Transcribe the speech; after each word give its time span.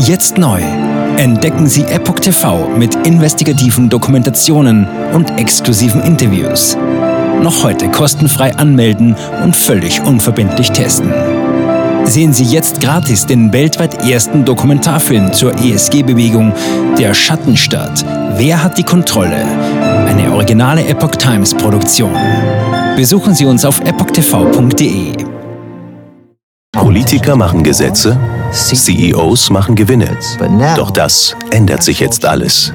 Jetzt 0.00 0.38
neu. 0.38 0.60
Entdecken 1.16 1.66
Sie 1.66 1.82
Epoch 1.82 2.20
TV 2.20 2.68
mit 2.76 2.94
investigativen 3.06 3.88
Dokumentationen 3.88 4.86
und 5.12 5.38
exklusiven 5.38 6.02
Interviews. 6.02 6.76
Noch 7.42 7.64
heute 7.64 7.88
kostenfrei 7.88 8.54
anmelden 8.54 9.16
und 9.42 9.56
völlig 9.56 10.00
unverbindlich 10.00 10.70
testen. 10.70 11.12
Sehen 12.04 12.32
Sie 12.32 12.44
jetzt 12.44 12.80
gratis 12.80 13.26
den 13.26 13.52
weltweit 13.52 14.08
ersten 14.08 14.44
Dokumentarfilm 14.44 15.32
zur 15.32 15.52
ESG-Bewegung 15.58 16.54
Der 16.96 17.12
Schattenstaat. 17.12 18.04
Wer 18.36 18.62
hat 18.62 18.78
die 18.78 18.84
Kontrolle? 18.84 19.44
Eine 20.06 20.32
originale 20.32 20.86
Epoch 20.86 21.16
Times 21.16 21.54
Produktion. 21.54 22.14
Besuchen 22.96 23.34
Sie 23.34 23.46
uns 23.46 23.64
auf 23.64 23.80
epochtv.de. 23.80 25.37
Politiker 26.78 27.34
machen 27.34 27.64
Gesetze, 27.64 28.18
CEOs 28.52 29.50
machen 29.50 29.74
Gewinne. 29.74 30.16
Doch 30.76 30.90
das 30.90 31.34
ändert 31.50 31.82
sich 31.82 31.98
jetzt 31.98 32.24
alles. 32.24 32.72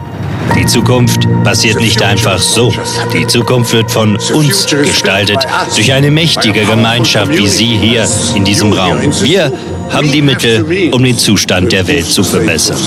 Die 0.58 0.66
Zukunft 0.66 1.28
passiert 1.44 1.80
nicht 1.80 2.02
einfach 2.02 2.38
so. 2.38 2.72
Die 3.14 3.26
Zukunft 3.28 3.74
wird 3.74 3.90
von 3.90 4.18
uns 4.34 4.68
gestaltet, 4.68 5.40
durch 5.76 5.94
eine 5.94 6.12
mächtige 6.12 6.66
Gemeinschaft 6.66 7.32
wie 7.32 7.48
Sie 7.48 7.78
hier 7.78 8.06
in 8.36 8.44
diesem 8.44 8.74
Raum. 8.74 8.98
Wir 9.22 9.52
haben 9.90 10.12
die 10.12 10.22
Mittel, 10.22 10.92
um 10.92 11.04
den 11.04 11.18
Zustand 11.18 11.72
der 11.72 11.88
Welt 11.88 12.06
zu 12.06 12.24
verbessern. 12.24 12.78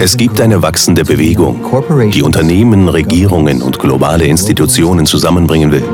Es 0.00 0.16
gibt 0.16 0.40
eine 0.40 0.62
wachsende 0.62 1.04
Bewegung, 1.04 1.64
die 2.12 2.22
Unternehmen, 2.22 2.88
Regierungen 2.88 3.62
und 3.62 3.78
globale 3.78 4.26
Institutionen 4.26 5.06
zusammenbringen 5.06 5.72
will. 5.72 5.84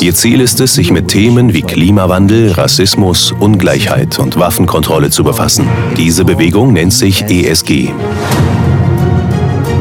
Ihr 0.00 0.14
Ziel 0.14 0.40
ist 0.40 0.60
es, 0.60 0.74
sich 0.74 0.90
mit 0.90 1.08
Themen 1.08 1.54
wie 1.54 1.62
Klimawandel, 1.62 2.52
Rassismus, 2.52 3.32
Ungleichheit 3.38 4.18
und 4.18 4.38
Waffenkontrolle 4.38 5.10
zu 5.10 5.24
befassen. 5.24 5.66
Diese 5.96 6.24
Bewegung 6.24 6.72
nennt 6.72 6.92
sich 6.92 7.24
ESG. 7.28 7.90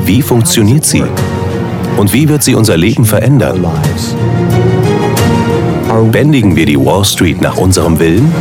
Wie 0.05 0.21
funktioniert 0.21 0.85
sie? 0.85 1.03
Und 1.97 2.13
wie 2.13 2.29
wird 2.29 2.43
sie 2.43 2.55
unser 2.55 2.77
Leben 2.77 3.05
verändern? 3.05 3.65
Bändigen 6.11 6.55
wir 6.55 6.65
die 6.65 6.77
Wall 6.77 7.03
Street 7.03 7.41
nach 7.41 7.57
unserem 7.57 7.99
Willen? 7.99 8.31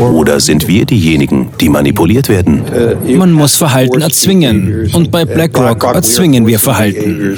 Oder 0.00 0.38
sind 0.38 0.68
wir 0.68 0.84
diejenigen, 0.84 1.48
die 1.60 1.68
manipuliert 1.68 2.28
werden? 2.28 2.62
Man 3.16 3.32
muss 3.32 3.56
Verhalten 3.56 4.00
erzwingen. 4.00 4.88
Und 4.92 5.10
bei 5.10 5.24
BlackRock 5.24 5.82
erzwingen 5.94 6.46
wir 6.46 6.60
Verhalten. 6.60 7.36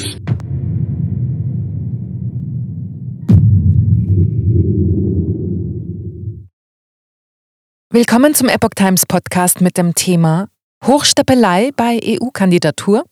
Willkommen 7.92 8.36
zum 8.36 8.48
Epoch 8.48 8.70
Times 8.76 9.04
Podcast 9.04 9.60
mit 9.60 9.76
dem 9.76 9.96
Thema 9.96 10.46
Hochstapelei 10.86 11.72
bei 11.74 11.98
EU-Kandidatur. 12.00 13.04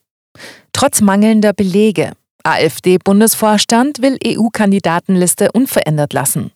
Trotz 0.71 1.01
mangelnder 1.01 1.51
Belege. 1.51 2.13
AfD-Bundesvorstand 2.45 4.01
will 4.01 4.17
EU-Kandidatenliste 4.25 5.51
unverändert 5.51 6.13
lassen. 6.13 6.53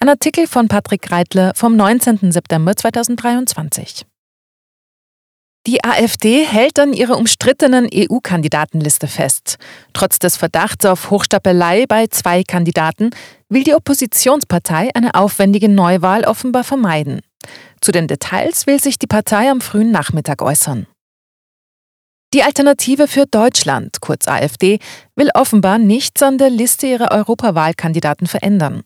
Ein 0.00 0.10
Artikel 0.10 0.46
von 0.46 0.68
Patrick 0.68 1.10
Reitler 1.10 1.54
vom 1.54 1.76
19. 1.76 2.30
September 2.30 2.76
2023. 2.76 4.04
Die 5.66 5.82
AfD 5.82 6.44
hält 6.44 6.78
an 6.78 6.92
ihrer 6.92 7.16
umstrittenen 7.16 7.88
EU-Kandidatenliste 7.92 9.08
fest. 9.08 9.56
Trotz 9.94 10.18
des 10.18 10.36
Verdachts 10.36 10.84
auf 10.84 11.10
Hochstapelei 11.10 11.86
bei 11.86 12.06
zwei 12.08 12.42
Kandidaten 12.44 13.10
will 13.48 13.64
die 13.64 13.74
Oppositionspartei 13.74 14.90
eine 14.94 15.14
aufwendige 15.14 15.70
Neuwahl 15.70 16.24
offenbar 16.24 16.64
vermeiden. 16.64 17.22
Zu 17.80 17.92
den 17.92 18.08
Details 18.08 18.66
will 18.66 18.78
sich 18.78 18.98
die 18.98 19.06
Partei 19.06 19.50
am 19.50 19.62
frühen 19.62 19.90
Nachmittag 19.90 20.42
äußern. 20.42 20.86
Die 22.34 22.42
Alternative 22.42 23.08
für 23.08 23.26
Deutschland, 23.26 24.00
kurz 24.00 24.28
AfD, 24.28 24.80
will 25.16 25.30
offenbar 25.32 25.78
nichts 25.78 26.22
an 26.22 26.36
der 26.36 26.50
Liste 26.50 26.86
ihrer 26.86 27.10
Europawahlkandidaten 27.12 28.26
verändern. 28.26 28.82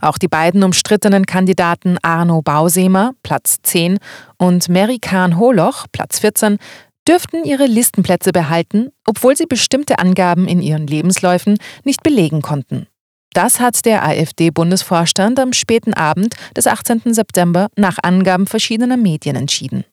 Auch 0.00 0.18
die 0.18 0.28
beiden 0.28 0.62
umstrittenen 0.62 1.26
Kandidaten 1.26 1.98
Arno 2.02 2.42
Bausemer, 2.42 3.12
Platz 3.22 3.58
10, 3.62 3.98
und 4.38 4.68
Mary 4.68 4.98
Kahn-Holoch, 4.98 5.86
Platz 5.92 6.18
14, 6.20 6.58
dürften 7.06 7.44
ihre 7.44 7.66
Listenplätze 7.66 8.32
behalten, 8.32 8.90
obwohl 9.06 9.36
sie 9.36 9.46
bestimmte 9.46 9.98
Angaben 9.98 10.46
in 10.46 10.62
ihren 10.62 10.86
Lebensläufen 10.86 11.58
nicht 11.84 12.02
belegen 12.02 12.42
konnten. 12.42 12.86
Das 13.32 13.60
hat 13.60 13.84
der 13.84 14.04
AfD-Bundesvorstand 14.04 15.38
am 15.38 15.52
späten 15.52 15.94
Abend 15.94 16.34
des 16.56 16.66
18. 16.66 17.02
September 17.14 17.68
nach 17.76 17.98
Angaben 18.02 18.46
verschiedener 18.46 18.96
Medien 18.96 19.36
entschieden. 19.36 19.84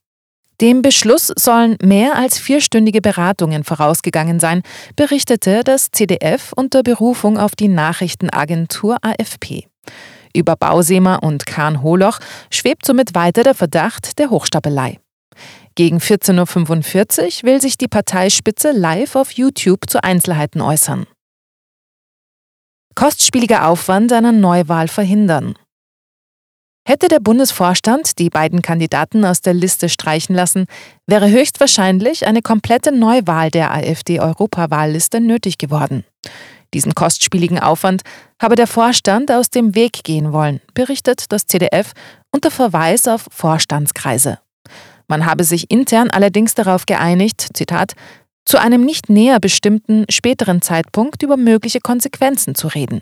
Dem 0.60 0.82
Beschluss 0.82 1.32
sollen 1.38 1.78
mehr 1.84 2.16
als 2.16 2.40
vierstündige 2.40 3.00
Beratungen 3.00 3.64
vorausgegangen 3.64 4.40
sein, 4.40 4.64
berichtete 4.96 5.64
das 5.64 5.92
CDF 5.92 6.52
unter 6.56 6.82
Berufung 6.82 7.38
auf 7.38 7.56
die 7.56 7.68
Nachrichtenagentur 7.68 8.98
AFP. 9.04 9.68
Über 10.36 10.56
Bausemer 10.56 11.22
und 11.22 11.46
Kahn 11.46 11.84
Holoch 11.84 12.20
schwebt 12.50 12.86
somit 12.86 13.14
weiter 13.14 13.44
der 13.44 13.54
Verdacht 13.54 14.18
der 14.18 14.32
Hochstapelei. 14.32 15.00
Gegen 15.76 16.00
14.45 16.00 17.44
Uhr 17.44 17.50
will 17.50 17.62
sich 17.62 17.78
die 17.78 17.88
Parteispitze 17.88 18.72
live 18.72 19.16
auf 19.16 19.32
YouTube 19.32 19.88
zu 19.88 20.04
Einzelheiten 20.04 20.62
äußern. 20.62 21.06
Kostspieliger 22.96 23.68
Aufwand 23.68 24.12
einer 24.12 24.32
Neuwahl 24.32 24.88
verhindern. 24.88 25.54
Hätte 26.90 27.10
der 27.10 27.20
Bundesvorstand 27.20 28.18
die 28.18 28.30
beiden 28.30 28.62
Kandidaten 28.62 29.26
aus 29.26 29.42
der 29.42 29.54
Liste 29.54 29.90
streichen 29.90 30.34
lassen, 30.34 30.68
wäre 31.06 31.30
höchstwahrscheinlich 31.30 32.26
eine 32.26 32.42
komplette 32.42 32.94
Neuwahl 32.94 33.52
der 33.52 33.74
AfD-Europawahlliste 33.74 35.20
nötig 35.20 35.58
geworden. 35.58 36.06
Diesen 36.74 36.96
kostspieligen 36.96 37.60
Aufwand 37.60 38.04
habe 38.42 38.56
der 38.56 38.68
Vorstand 38.68 39.30
aus 39.34 39.50
dem 39.50 39.76
Weg 39.76 40.06
gehen 40.06 40.32
wollen, 40.32 40.62
berichtet 40.76 41.26
das 41.34 41.46
CDF 41.46 41.92
unter 42.32 42.52
Verweis 42.52 43.06
auf 43.10 43.26
Vorstandskreise. 43.32 44.40
Man 45.10 45.26
habe 45.26 45.44
sich 45.44 45.70
intern 45.70 46.10
allerdings 46.10 46.56
darauf 46.56 46.86
geeinigt, 46.86 47.50
Zitat, 47.54 47.96
zu 48.46 48.62
einem 48.62 48.86
nicht 48.86 49.10
näher 49.10 49.42
bestimmten 49.42 50.06
späteren 50.10 50.62
Zeitpunkt 50.62 51.22
über 51.22 51.36
mögliche 51.36 51.82
Konsequenzen 51.82 52.56
zu 52.56 52.70
reden. 52.70 53.02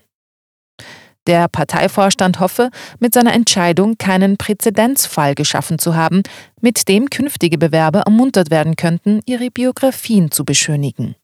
Der 1.27 1.47
Parteivorstand 1.47 2.39
hoffe, 2.39 2.69
mit 2.99 3.13
seiner 3.13 3.33
Entscheidung 3.33 3.97
keinen 3.97 4.37
Präzedenzfall 4.37 5.33
geschaffen 5.33 5.79
zu 5.79 5.95
haben, 5.95 6.21
mit 6.61 6.87
dem 6.87 7.09
künftige 7.09 7.57
Bewerber 7.57 8.01
ermuntert 8.01 8.51
werden 8.51 8.75
könnten, 8.75 9.21
ihre 9.25 9.49
Biografien 9.49 10.29
zu 10.31 10.45
beschönigen. 10.45 11.15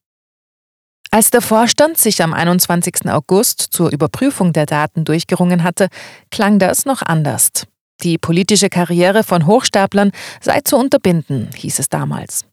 Als 1.11 1.29
der 1.29 1.41
Vorstand 1.41 1.97
sich 1.97 2.23
am 2.23 2.33
21. 2.33 3.09
August 3.09 3.59
zur 3.59 3.91
Überprüfung 3.91 4.53
der 4.53 4.65
Daten 4.65 5.03
durchgerungen 5.03 5.61
hatte, 5.63 5.89
klang 6.31 6.57
das 6.57 6.85
noch 6.85 7.01
anders. 7.01 7.67
Die 8.01 8.17
politische 8.17 8.69
Karriere 8.69 9.23
von 9.23 9.45
Hochstaplern 9.45 10.11
sei 10.39 10.61
zu 10.61 10.77
unterbinden, 10.77 11.49
hieß 11.53 11.79
es 11.79 11.89
damals. 11.89 12.45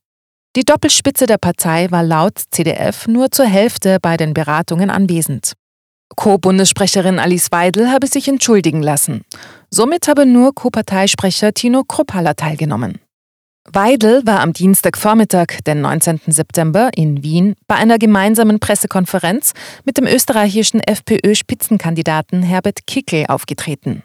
Die 0.56 0.64
Doppelspitze 0.64 1.26
der 1.26 1.38
Partei 1.38 1.91
war 1.91 2.03
laut 2.03 2.38
CDF 2.50 3.06
nur 3.06 3.31
zur 3.31 3.47
Hälfte 3.47 3.98
bei 4.03 4.16
den 4.16 4.34
Beratungen 4.34 4.91
anwesend. 4.91 5.53
Co-Bundessprecherin 6.16 7.19
Alice 7.19 7.52
Weidel 7.52 7.91
habe 7.91 8.06
sich 8.06 8.28
entschuldigen 8.28 8.82
lassen. 8.82 9.24
Somit 9.70 10.08
habe 10.08 10.26
nur 10.26 10.54
Co-Parteisprecher 10.54 11.52
Tino 11.54 11.84
Kruppalla 11.84 12.34
teilgenommen. 12.34 12.98
Weidel 13.70 14.26
war 14.26 14.41
am 14.41 14.54
Dienstagvormittag, 14.54 15.60
den 15.66 15.82
19. 15.82 16.20
September, 16.28 16.91
in 16.94 17.22
Wien 17.22 17.54
bei 17.66 17.74
einer 17.74 17.98
gemeinsamen 17.98 18.60
Pressekonferenz 18.60 19.52
mit 19.84 19.98
dem 19.98 20.06
österreichischen 20.06 20.80
FPÖ-Spitzenkandidaten 20.80 22.42
Herbert 22.42 22.86
Kickel 22.86 23.26
aufgetreten. 23.26 24.02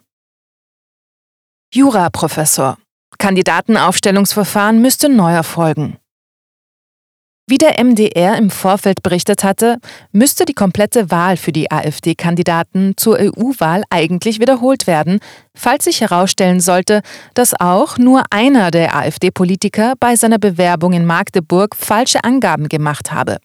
Juraprofessor. 1.74 2.78
Kandidatenaufstellungsverfahren 3.18 4.82
müsste 4.82 5.08
neu 5.08 5.32
erfolgen. 5.32 5.98
Wie 7.46 7.58
der 7.58 7.84
MDR 7.84 8.38
im 8.38 8.50
Vorfeld 8.50 9.04
berichtet 9.04 9.44
hatte, 9.44 9.78
müsste 10.14 10.46
die 10.46 10.54
komplette 10.54 11.12
Wahl 11.12 11.36
für 11.36 11.52
die 11.52 11.70
AfD-Kandidaten 11.70 12.94
zur 12.96 13.18
EU-Wahl 13.20 13.84
eigentlich 13.90 14.40
wiederholt 14.40 14.88
werden, 14.88 15.20
falls 15.54 15.84
sich 15.84 16.00
herausstellen 16.00 16.62
sollte, 16.62 17.02
dass 17.34 17.54
auch 17.60 17.98
nur 17.98 18.24
einer 18.30 18.72
der 18.72 18.96
AfD-Politiker 18.96 19.96
bei 20.00 20.16
seiner 20.16 20.40
Bewerbung 20.40 20.94
in 20.94 21.06
Magdeburg 21.06 21.76
falsche 21.76 22.24
Angaben 22.24 22.70
gemacht 22.70 23.12
habe. 23.12 23.40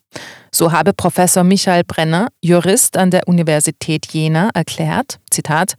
So 0.53 0.71
habe 0.71 0.93
Professor 0.93 1.43
Michael 1.43 1.83
Brenner, 1.83 2.29
Jurist 2.41 2.97
an 2.97 3.11
der 3.11 3.27
Universität 3.27 4.07
Jena, 4.13 4.51
erklärt, 4.55 5.19
Zitat, 5.29 5.75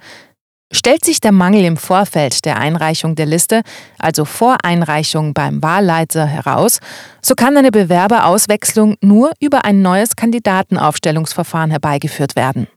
Stellt 0.71 1.03
sich 1.03 1.19
der 1.19 1.31
Mangel 1.31 1.65
im 1.65 1.77
Vorfeld 1.77 2.45
der 2.45 2.57
Einreichung 2.57 3.15
der 3.15 3.25
Liste, 3.25 3.63
also 3.97 4.23
vor 4.23 4.57
Einreichung 4.63 5.33
beim 5.33 5.63
Wahlleiter, 5.63 6.27
heraus, 6.27 6.79
so 7.23 7.33
kann 7.33 7.57
eine 7.57 7.71
Bewerberauswechslung 7.71 8.95
nur 9.01 9.31
über 9.39 9.65
ein 9.65 9.81
neues 9.81 10.15
Kandidatenaufstellungsverfahren 10.15 11.71
herbeigeführt 11.71 12.35
werden. 12.35 12.67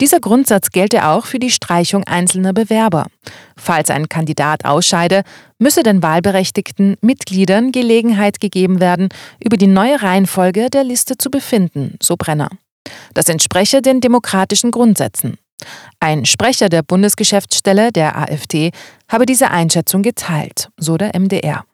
Dieser 0.00 0.20
Grundsatz 0.20 0.70
gelte 0.70 1.06
auch 1.06 1.26
für 1.26 1.38
die 1.38 1.50
Streichung 1.50 2.04
einzelner 2.04 2.54
Bewerber. 2.54 3.06
Falls 3.56 3.90
ein 3.90 4.08
Kandidat 4.08 4.64
ausscheide, 4.64 5.24
müsse 5.58 5.82
den 5.82 6.02
wahlberechtigten 6.02 6.96
Mitgliedern 7.02 7.70
Gelegenheit 7.70 8.40
gegeben 8.40 8.80
werden, 8.80 9.10
über 9.44 9.58
die 9.58 9.66
neue 9.66 10.00
Reihenfolge 10.00 10.70
der 10.70 10.84
Liste 10.84 11.18
zu 11.18 11.30
befinden, 11.30 11.96
so 12.00 12.16
Brenner. 12.16 12.48
Das 13.12 13.28
entspreche 13.28 13.82
den 13.82 14.00
demokratischen 14.00 14.70
Grundsätzen. 14.70 15.36
Ein 16.00 16.24
Sprecher 16.26 16.68
der 16.68 16.82
Bundesgeschäftsstelle 16.82 17.92
der 17.92 18.16
AfD 18.16 18.70
habe 19.08 19.26
diese 19.26 19.50
Einschätzung 19.50 20.02
geteilt, 20.02 20.70
so 20.76 20.96
der 20.96 21.18
MDR. 21.18 21.64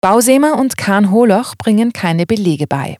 Bausemer 0.00 0.56
und 0.58 0.76
Kahn 0.76 1.10
Holoch 1.10 1.54
bringen 1.56 1.92
keine 1.92 2.24
Belege 2.24 2.66
bei. 2.66 2.98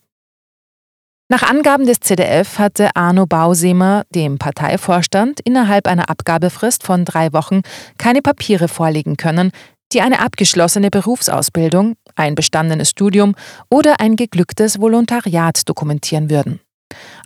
Nach 1.30 1.42
Angaben 1.42 1.86
des 1.86 2.00
ZDF 2.00 2.58
hatte 2.58 2.96
Arno 2.96 3.26
Bausemer 3.26 4.04
dem 4.14 4.38
Parteivorstand 4.38 5.40
innerhalb 5.40 5.86
einer 5.86 6.08
Abgabefrist 6.08 6.84
von 6.84 7.04
drei 7.04 7.32
Wochen 7.34 7.60
keine 7.98 8.22
Papiere 8.22 8.66
vorlegen 8.66 9.18
können, 9.18 9.52
die 9.92 10.00
eine 10.00 10.20
abgeschlossene 10.20 10.90
Berufsausbildung, 10.90 11.96
ein 12.16 12.34
bestandenes 12.34 12.90
Studium 12.90 13.34
oder 13.70 14.00
ein 14.00 14.16
geglücktes 14.16 14.80
Volontariat 14.80 15.68
dokumentieren 15.68 16.30
würden. 16.30 16.60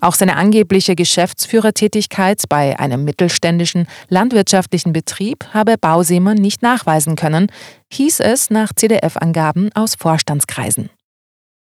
Auch 0.00 0.14
seine 0.14 0.36
angebliche 0.36 0.94
Geschäftsführertätigkeit 0.96 2.42
bei 2.48 2.78
einem 2.78 3.04
mittelständischen 3.04 3.86
landwirtschaftlichen 4.08 4.92
Betrieb 4.92 5.46
habe 5.52 5.76
Bausemer 5.78 6.34
nicht 6.34 6.62
nachweisen 6.62 7.16
können, 7.16 7.46
hieß 7.92 8.20
es 8.20 8.50
nach 8.50 8.72
CDF-Angaben 8.74 9.70
aus 9.74 9.94
Vorstandskreisen. 9.94 10.90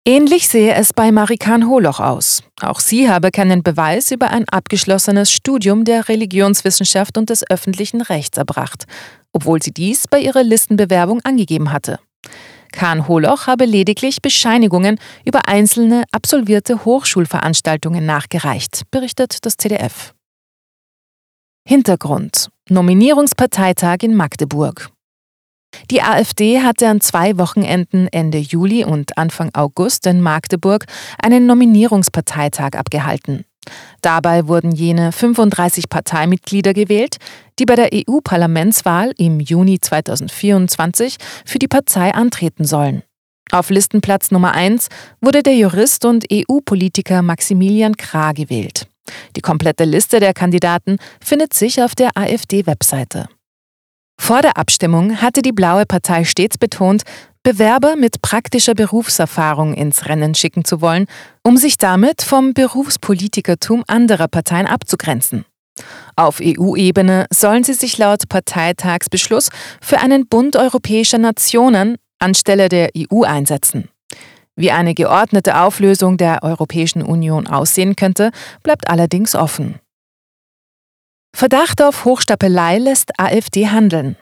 Ähnlich 0.08 0.46
sehe 0.48 0.72
es 0.74 0.92
bei 0.92 1.10
Marikan 1.10 1.68
Holoch 1.68 1.98
aus. 1.98 2.44
Auch 2.60 2.78
sie 2.78 3.10
habe 3.10 3.32
keinen 3.32 3.64
Beweis 3.64 4.12
über 4.12 4.30
ein 4.30 4.48
abgeschlossenes 4.48 5.32
Studium 5.32 5.84
der 5.84 6.08
Religionswissenschaft 6.08 7.18
und 7.18 7.28
des 7.28 7.48
öffentlichen 7.50 8.00
Rechts 8.02 8.38
erbracht, 8.38 8.84
obwohl 9.32 9.60
sie 9.60 9.72
dies 9.72 10.06
bei 10.06 10.20
ihrer 10.20 10.44
Listenbewerbung 10.44 11.22
angegeben 11.24 11.72
hatte. 11.72 11.98
Kahn 12.72 13.08
Holoch 13.08 13.46
habe 13.46 13.64
lediglich 13.64 14.22
Bescheinigungen 14.22 14.98
über 15.24 15.48
einzelne 15.48 16.04
absolvierte 16.12 16.84
Hochschulveranstaltungen 16.84 18.04
nachgereicht, 18.04 18.82
berichtet 18.90 19.44
das 19.44 19.56
CDF. 19.56 20.14
Hintergrund 21.68 22.48
Nominierungsparteitag 22.68 23.98
in 24.02 24.14
Magdeburg. 24.14 24.90
Die 25.90 26.02
AfD 26.02 26.62
hatte 26.62 26.88
an 26.88 27.00
zwei 27.00 27.38
Wochenenden 27.38 28.08
Ende 28.08 28.38
Juli 28.38 28.84
und 28.84 29.18
Anfang 29.18 29.50
August 29.54 30.06
in 30.06 30.20
Magdeburg 30.20 30.86
einen 31.18 31.46
Nominierungsparteitag 31.46 32.74
abgehalten. 32.74 33.44
Dabei 34.02 34.46
wurden 34.48 34.72
jene 34.72 35.12
35 35.12 35.88
Parteimitglieder 35.88 36.74
gewählt, 36.74 37.16
die 37.58 37.64
bei 37.64 37.74
der 37.74 37.90
EU-Parlamentswahl 37.92 39.12
im 39.16 39.40
Juni 39.40 39.80
2024 39.80 41.16
für 41.44 41.58
die 41.58 41.68
Partei 41.68 42.12
antreten 42.14 42.64
sollen. 42.64 43.02
Auf 43.52 43.70
Listenplatz 43.70 44.30
Nummer 44.30 44.52
1 44.52 44.88
wurde 45.20 45.42
der 45.42 45.54
Jurist 45.54 46.04
und 46.04 46.26
EU-Politiker 46.32 47.22
Maximilian 47.22 47.96
Krah 47.96 48.32
gewählt. 48.32 48.88
Die 49.36 49.40
komplette 49.40 49.84
Liste 49.84 50.18
der 50.18 50.34
Kandidaten 50.34 50.98
findet 51.20 51.54
sich 51.54 51.80
auf 51.80 51.94
der 51.94 52.10
AfD-Webseite. 52.16 53.28
Vor 54.18 54.42
der 54.42 54.56
Abstimmung 54.56 55.20
hatte 55.20 55.42
die 55.42 55.52
Blaue 55.52 55.86
Partei 55.86 56.24
stets 56.24 56.58
betont, 56.58 57.02
Bewerber 57.46 57.94
mit 57.94 58.22
praktischer 58.22 58.74
Berufserfahrung 58.74 59.72
ins 59.72 60.06
Rennen 60.06 60.34
schicken 60.34 60.64
zu 60.64 60.80
wollen, 60.80 61.06
um 61.44 61.56
sich 61.56 61.78
damit 61.78 62.22
vom 62.22 62.54
Berufspolitikertum 62.54 63.84
anderer 63.86 64.26
Parteien 64.26 64.66
abzugrenzen. 64.66 65.44
Auf 66.16 66.40
EU-Ebene 66.42 67.26
sollen 67.32 67.62
sie 67.62 67.74
sich 67.74 67.98
laut 67.98 68.28
Parteitagsbeschluss 68.28 69.50
für 69.80 70.00
einen 70.00 70.26
Bund 70.26 70.56
europäischer 70.56 71.18
Nationen 71.18 71.98
anstelle 72.18 72.68
der 72.68 72.90
EU 72.98 73.22
einsetzen. 73.22 73.90
Wie 74.56 74.72
eine 74.72 74.94
geordnete 74.94 75.60
Auflösung 75.60 76.16
der 76.16 76.42
Europäischen 76.42 77.00
Union 77.00 77.46
aussehen 77.46 77.94
könnte, 77.94 78.32
bleibt 78.64 78.90
allerdings 78.90 79.36
offen. 79.36 79.78
Verdacht 81.32 81.80
auf 81.80 82.06
Hochstapelei 82.06 82.78
lässt 82.78 83.20
AfD 83.20 83.68
handeln. 83.68 84.16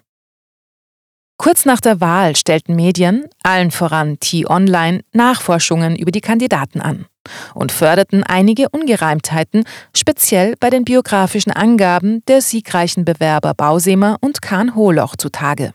Kurz 1.37 1.65
nach 1.65 1.81
der 1.81 2.01
Wahl 2.01 2.37
stellten 2.37 2.77
Medien, 2.77 3.29
allen 3.43 3.71
voran 3.71 4.19
T-Online, 4.21 5.01
Nachforschungen 5.13 5.97
über 5.97 6.13
die 6.13 6.21
Kandidaten 6.21 6.81
an 6.81 7.07
und 7.55 7.73
förderten 7.73 8.23
einige 8.23 8.69
Ungereimtheiten, 8.69 9.65
speziell 9.95 10.55
bei 10.61 10.71
den 10.71 10.85
biografischen 10.85 11.53
Angaben 11.53 12.23
der 12.27 12.41
siegreichen 12.41 13.05
Bewerber 13.05 13.55
Bausemer 13.55 14.19
und 14.21 14.43
Kahn 14.43 14.75
Holoch 14.75 15.17
zutage. 15.17 15.75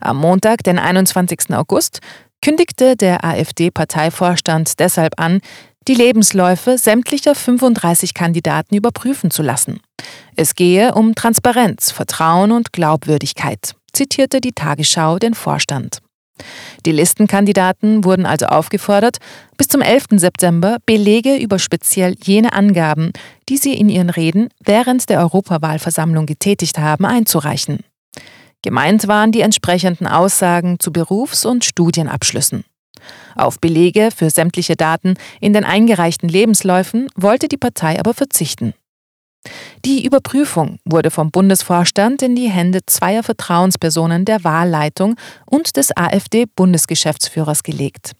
Am 0.00 0.16
Montag, 0.16 0.62
den 0.64 0.78
21. 0.78 1.54
August, 1.54 2.00
kündigte 2.42 2.96
der 2.96 3.24
AfD-Parteivorstand 3.24 4.78
deshalb 4.78 5.20
an, 5.20 5.40
die 5.88 5.94
Lebensläufe 5.94 6.78
sämtlicher 6.78 7.34
35 7.34 8.12
Kandidaten 8.12 8.74
überprüfen 8.74 9.30
zu 9.30 9.42
lassen. 9.42 9.80
Es 10.34 10.54
gehe 10.54 10.94
um 10.94 11.14
Transparenz, 11.14 11.92
Vertrauen 11.92 12.50
und 12.50 12.72
Glaubwürdigkeit, 12.72 13.76
zitierte 13.96 14.40
die 14.40 14.52
Tagesschau 14.52 15.18
den 15.18 15.34
Vorstand. 15.34 16.00
Die 16.84 16.92
Listenkandidaten 16.92 18.04
wurden 18.04 18.26
also 18.26 18.46
aufgefordert, 18.46 19.16
bis 19.56 19.68
zum 19.68 19.80
11. 19.80 20.04
September 20.16 20.76
Belege 20.84 21.36
über 21.36 21.58
speziell 21.58 22.14
jene 22.22 22.52
Angaben, 22.52 23.12
die 23.48 23.56
sie 23.56 23.72
in 23.72 23.88
ihren 23.88 24.10
Reden 24.10 24.50
während 24.62 25.08
der 25.08 25.20
Europawahlversammlung 25.20 26.26
getätigt 26.26 26.78
haben, 26.78 27.06
einzureichen. 27.06 27.80
Gemeint 28.62 29.08
waren 29.08 29.32
die 29.32 29.40
entsprechenden 29.40 30.06
Aussagen 30.06 30.78
zu 30.78 30.92
Berufs- 30.92 31.46
und 31.46 31.64
Studienabschlüssen. 31.64 32.64
Auf 33.34 33.60
Belege 33.60 34.10
für 34.14 34.30
sämtliche 34.30 34.76
Daten 34.76 35.14
in 35.40 35.52
den 35.52 35.64
eingereichten 35.64 36.28
Lebensläufen 36.28 37.08
wollte 37.16 37.48
die 37.48 37.58
Partei 37.58 37.98
aber 37.98 38.14
verzichten. 38.14 38.74
Die 39.84 40.04
Überprüfung 40.04 40.78
wurde 40.84 41.10
vom 41.10 41.30
Bundesvorstand 41.30 42.22
in 42.22 42.34
die 42.36 42.48
Hände 42.48 42.80
zweier 42.86 43.22
Vertrauenspersonen 43.22 44.24
der 44.24 44.44
Wahlleitung 44.44 45.16
und 45.46 45.76
des 45.76 45.96
AfD-Bundesgeschäftsführers 45.96 47.62
gelegt. 47.62 48.12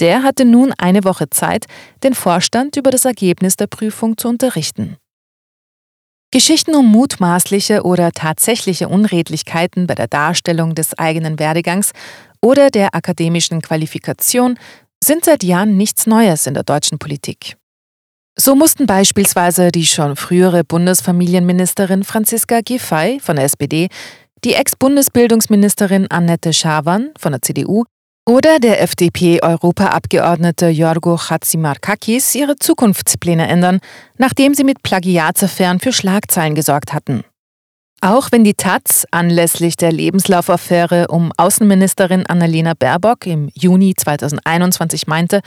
Der 0.00 0.22
hatte 0.22 0.44
nun 0.44 0.72
eine 0.78 1.04
Woche 1.04 1.28
Zeit, 1.30 1.66
den 2.02 2.14
Vorstand 2.14 2.76
über 2.76 2.90
das 2.90 3.04
Ergebnis 3.04 3.56
der 3.56 3.66
Prüfung 3.66 4.16
zu 4.16 4.28
unterrichten. 4.28 4.96
Geschichten 6.30 6.74
um 6.74 6.86
mutmaßliche 6.86 7.84
oder 7.84 8.12
tatsächliche 8.12 8.88
Unredlichkeiten 8.88 9.86
bei 9.86 9.94
der 9.94 10.08
Darstellung 10.08 10.74
des 10.74 10.96
eigenen 10.98 11.38
Werdegangs 11.38 11.92
oder 12.42 12.70
der 12.70 12.94
akademischen 12.94 13.62
Qualifikation 13.62 14.58
sind 15.02 15.24
seit 15.24 15.42
Jahren 15.42 15.76
nichts 15.76 16.06
Neues 16.06 16.46
in 16.46 16.54
der 16.54 16.64
deutschen 16.64 16.98
Politik. 16.98 17.57
So 18.40 18.54
mussten 18.54 18.86
beispielsweise 18.86 19.72
die 19.72 19.84
schon 19.84 20.14
frühere 20.14 20.62
Bundesfamilienministerin 20.62 22.04
Franziska 22.04 22.60
Giffey 22.60 23.18
von 23.20 23.34
der 23.34 23.44
SPD, 23.44 23.88
die 24.44 24.54
Ex-Bundesbildungsministerin 24.54 26.08
Annette 26.08 26.52
Schawan 26.52 27.10
von 27.18 27.32
der 27.32 27.42
CDU 27.42 27.82
oder 28.24 28.60
der 28.60 28.80
FDP-Europaabgeordnete 28.82 30.68
Jorgo 30.68 31.16
Chatzimarkakis 31.16 32.36
ihre 32.36 32.54
Zukunftspläne 32.56 33.48
ändern, 33.48 33.80
nachdem 34.18 34.54
sie 34.54 34.64
mit 34.64 34.84
Plagiatsaffären 34.84 35.80
für 35.80 35.92
Schlagzeilen 35.92 36.54
gesorgt 36.54 36.92
hatten. 36.92 37.24
Auch 38.00 38.30
wenn 38.30 38.44
die 38.44 38.54
Taz 38.54 39.04
anlässlich 39.10 39.76
der 39.76 39.90
Lebenslaufaffäre 39.90 41.08
um 41.08 41.32
Außenministerin 41.36 42.26
Annalena 42.26 42.74
Baerbock 42.78 43.26
im 43.26 43.50
Juni 43.54 43.94
2021 43.96 45.08
meinte, 45.08 45.40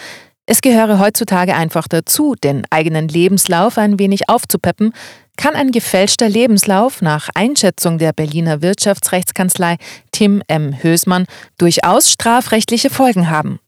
es 0.52 0.60
gehöre 0.60 1.00
heutzutage 1.00 1.56
einfach 1.56 1.88
dazu, 1.88 2.36
den 2.36 2.66
eigenen 2.70 3.08
Lebenslauf 3.08 3.78
ein 3.78 4.00
wenig 4.00 4.28
aufzupeppen, 4.28 4.92
kann 5.38 5.56
ein 5.56 5.72
gefälschter 5.72 6.28
Lebenslauf 6.28 7.02
nach 7.02 7.30
Einschätzung 7.36 7.98
der 7.98 8.12
Berliner 8.12 8.62
Wirtschaftsrechtskanzlei 8.62 9.78
Tim 10.12 10.44
M. 10.50 10.84
Hösmann 10.84 11.26
durchaus 11.58 12.12
strafrechtliche 12.12 12.90
Folgen 12.90 13.30
haben. 13.30 13.60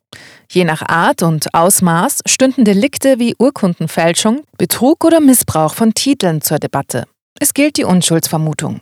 Je 0.51 0.65
nach 0.65 0.81
Art 0.81 1.23
und 1.23 1.53
Ausmaß 1.53 2.19
stünden 2.25 2.65
Delikte 2.65 3.17
wie 3.17 3.33
Urkundenfälschung, 3.39 4.43
Betrug 4.57 5.05
oder 5.05 5.21
Missbrauch 5.21 5.75
von 5.75 5.93
Titeln 5.93 6.41
zur 6.41 6.59
Debatte. 6.59 7.05
Es 7.39 7.53
gilt 7.53 7.77
die 7.77 7.85
Unschuldsvermutung. 7.85 8.81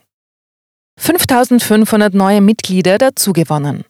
5500 0.97 2.15
neue 2.15 2.41
Mitglieder 2.41 2.97
dazugewonnen. 2.97 3.85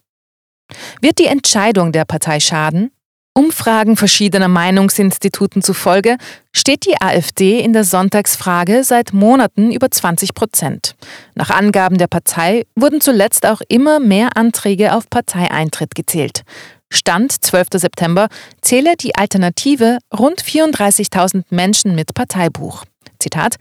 Wird 1.00 1.18
die 1.18 1.27
Entscheidung 1.27 1.94
der 1.94 2.03
Partei 2.03 2.41
schaden? 2.41 2.91
Umfragen 3.34 3.96
verschiedener 3.96 4.50
Meinungsinstituten 4.50 5.62
zufolge 5.62 6.18
steht 6.52 6.86
die 6.86 7.02
AfD 7.02 7.62
in 7.62 7.72
der 7.72 7.86
Sonntagsfrage 7.86 8.84
seit 8.84 9.14
Monaten 9.14 9.72
über 9.72 9.90
20 9.90 10.34
Prozent. 10.34 10.96
Nach 11.34 11.50
Angaben 11.50 11.98
der 11.98 12.08
Partei 12.08 12.66
wurden 12.76 13.00
zuletzt 13.00 13.46
auch 13.46 13.62
immer 13.70 14.02
mehr 14.02 14.36
Anträge 14.36 14.94
auf 14.94 15.10
Parteieintritt 15.10 15.96
gezählt. 15.96 16.42
Stand 16.90 17.32
12. 17.32 17.68
September 17.76 18.28
zähle 18.62 18.98
die 18.98 19.16
Alternative 19.16 20.00
rund 20.14 20.44
34.000 20.44 21.44
Menschen 21.52 21.96
mit 21.96 22.14
Parteibuch. 22.14 22.84
Zitat, 23.18 23.56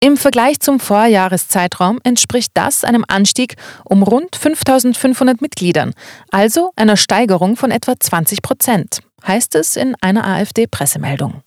im 0.00 0.16
Vergleich 0.16 0.60
zum 0.60 0.78
Vorjahreszeitraum 0.78 1.98
entspricht 2.04 2.52
das 2.54 2.84
einem 2.84 3.04
Anstieg 3.08 3.56
um 3.84 4.02
rund 4.02 4.36
5500 4.36 5.40
Mitgliedern, 5.40 5.92
also 6.30 6.70
einer 6.76 6.96
Steigerung 6.96 7.56
von 7.56 7.70
etwa 7.70 7.98
20 7.98 8.42
Prozent, 8.42 9.00
heißt 9.26 9.54
es 9.54 9.76
in 9.76 9.94
einer 10.00 10.26
AfD-Pressemeldung. 10.26 11.42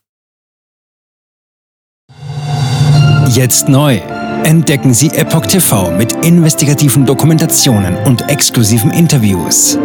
Jetzt 3.29 3.69
neu. 3.69 4.01
Entdecken 4.43 4.93
Sie 4.93 5.09
Epoch 5.09 5.45
TV 5.45 5.91
mit 5.91 6.13
investigativen 6.25 7.05
Dokumentationen 7.05 7.95
und 8.05 8.29
exklusiven 8.29 8.91
Interviews. 8.91 9.77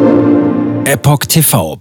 EpochTV.de 0.87 1.75